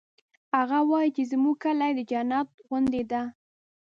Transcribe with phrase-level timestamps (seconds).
[0.57, 3.21] هغه وایي چې زموږ کلی د جنت غوندی ده